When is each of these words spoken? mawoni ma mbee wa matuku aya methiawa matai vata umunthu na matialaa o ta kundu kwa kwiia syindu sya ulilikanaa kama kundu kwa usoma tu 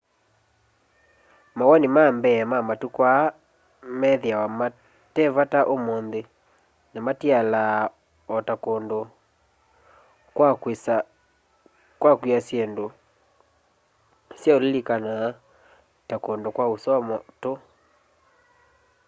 mawoni 1.57 1.87
ma 1.95 2.03
mbee 2.17 2.41
wa 2.51 2.59
matuku 2.69 2.99
aya 3.13 3.25
methiawa 3.99 4.47
matai 4.59 5.27
vata 5.37 5.59
umunthu 5.75 6.21
na 6.91 6.99
matialaa 7.05 7.83
o 8.35 8.37
ta 8.47 8.55
kundu 8.63 8.99
kwa 11.95 12.09
kwiia 12.19 12.39
syindu 12.47 12.85
sya 14.39 14.51
ulilikanaa 14.57 15.27
kama 16.07 16.21
kundu 16.25 16.47
kwa 16.55 16.65
usoma 16.75 17.15
tu 17.41 17.51